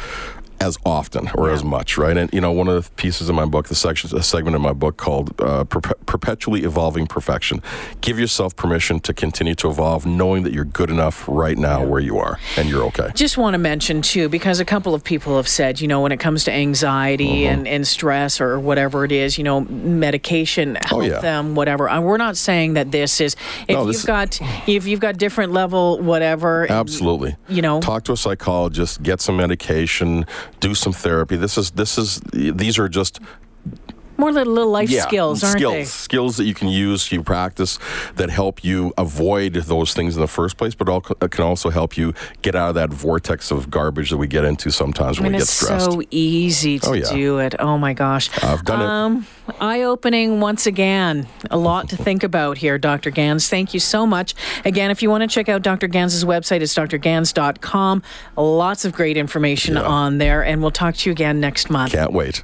as 0.62 0.78
often 0.86 1.30
or 1.36 1.50
as 1.50 1.64
much, 1.64 1.98
right? 1.98 2.18
And 2.18 2.32
you 2.34 2.42
know, 2.42 2.52
one 2.52 2.68
of 2.68 2.84
the 2.86 2.92
pieces 2.96 3.30
in 3.30 3.36
my 3.36 3.46
book, 3.46 3.68
the 3.68 3.76
section, 3.76 4.16
a 4.18 4.24
segment 4.24 4.56
in 4.56 4.62
my 4.62 4.74
book 4.74 4.98
called 4.98 5.30
uh, 5.42 5.64
Perpe- 5.66 6.06
"Perpetually 6.06 6.64
Evolving 6.64 7.08
Perfection." 7.08 7.62
Give 8.02 8.20
yourself 8.20 8.56
permission 8.56 9.00
to 9.02 9.14
continue 9.14 9.56
to 9.56 9.70
evolve, 9.70 10.06
knowing 10.06 10.44
that 10.44 10.54
you're 10.54 10.66
good 10.66 10.90
enough 10.90 11.26
right 11.28 11.58
now 11.58 11.84
where 11.86 12.02
you 12.02 12.18
are, 12.18 12.40
and 12.58 12.70
you're 12.70 12.84
okay. 12.86 13.10
Just 13.16 13.38
want 13.38 13.54
to 13.54 13.58
mention 13.58 14.02
too, 14.02 14.30
because 14.30 14.60
a 14.60 14.66
couple 14.66 14.94
of 14.94 15.04
people 15.04 15.38
have 15.38 15.48
said, 15.48 15.80
you 15.82 15.88
know, 15.88 16.02
when 16.02 16.12
it 16.12 16.20
comes 16.20 16.44
to 16.46 16.52
anxiety 16.52 17.46
Uh-huh. 17.48 17.54
and, 17.54 17.68
and 17.68 17.88
stress 17.88 18.42
or 18.42 18.60
whatever 18.60 19.06
it 19.06 19.12
is, 19.12 19.38
you 19.38 19.44
know, 19.44 19.62
medication 19.62 20.76
help 20.76 21.02
Oh, 21.04 21.06
yeah. 21.06 21.20
them, 21.20 21.56
whatever. 21.56 21.88
And 21.90 22.04
we're 22.06 22.18
not 22.18 22.36
saying 22.38 22.74
that 22.74 22.92
this 22.92 23.22
is 23.22 23.36
if 23.68 23.76
No, 23.76 23.86
this 23.86 23.98
you've 23.98 24.06
got 24.08 24.40
if 24.68 24.86
you've 24.88 25.00
got 25.00 25.18
different 25.18 25.54
level 25.54 26.00
whatever. 26.02 26.68
Absolutely. 26.70 27.36
You 27.48 27.62
know? 27.62 27.80
talk 27.80 28.04
to 28.06 28.12
a 28.14 28.18
psychologist, 28.18 29.02
get 29.04 29.22
some 29.22 29.38
medication, 29.38 30.26
do 30.60 30.76
some 30.76 30.94
therapy. 30.94 31.36
This 31.36 31.58
is 31.58 31.72
this 31.72 31.98
is 31.98 32.22
these 32.34 32.78
are 32.80 32.90
just 32.90 33.20
More 34.20 34.32
little, 34.32 34.54
little 34.54 34.72
life 34.72 34.90
yeah, 34.90 35.02
skills, 35.04 35.44
aren't 35.44 35.58
skills, 35.58 35.74
they? 35.74 35.84
skills 35.86 36.38
that 36.38 36.44
you 36.46 36.54
can 36.54 36.68
use, 36.68 37.12
you 37.12 37.24
practice 37.24 37.80
that 38.16 38.30
help 38.30 38.64
you 38.64 38.94
avoid 38.98 39.54
those 39.54 39.94
things 39.94 40.16
in 40.16 40.22
the 40.22 40.28
first 40.28 40.58
place, 40.58 40.76
but 40.76 40.90
al- 40.90 41.02
can 41.02 41.44
also 41.44 41.70
help 41.70 41.98
you 41.98 42.14
get 42.42 42.54
out 42.56 42.70
of 42.70 42.76
that 42.76 42.90
vortex 42.90 43.50
of 43.52 43.70
garbage 43.72 44.10
that 44.10 44.18
we 44.18 44.28
get 44.28 44.44
into 44.44 44.72
sometimes 44.72 45.20
when 45.20 45.32
we 45.32 45.38
get 45.40 45.48
stressed. 45.48 45.86
it's 45.88 45.96
so 45.96 46.02
easy 46.12 46.80
to 46.80 46.90
Oh, 46.90 46.94
yeah. 46.94 47.10
do 47.12 47.40
it. 47.40 47.56
Oh 47.60 47.78
my 47.78 47.94
gosh. 47.94 48.30
I've 48.44 48.66
done 48.66 48.82
it. 48.82 48.86
um, 48.86 49.28
Eye 49.60 49.82
opening 49.84 50.40
once 50.42 50.68
again. 50.68 51.28
A 51.50 51.58
lot 51.58 51.90
to 51.90 51.98
think 51.98 52.24
about 52.24 52.58
here, 52.58 52.78
Dr. 52.78 53.10
Ganz. 53.12 53.50
Thank 53.50 53.74
you 53.74 53.80
so 53.80 54.06
much. 54.06 54.36
Again, 54.66 54.92
if 54.92 55.02
you 55.02 55.10
want 55.10 55.22
to 55.24 55.28
check 55.28 55.50
out 55.50 55.64
Dr. 55.64 55.88
Ganz's 55.88 56.24
website, 56.26 56.62
it's 56.62 56.76
drganz.com. 56.76 58.04
Lots 58.38 58.86
of 58.86 58.94
great 58.94 59.18
information 59.18 59.76
Yeah. 59.76 59.82
on 59.84 60.18
there, 60.18 60.44
and 60.44 60.62
we'll 60.62 60.72
talk 60.72 60.96
to 60.98 61.10
you 61.10 61.12
again 61.14 61.40
next 61.40 61.70
month. 61.70 61.94
Can't 61.94 62.14
wait. 62.14 62.44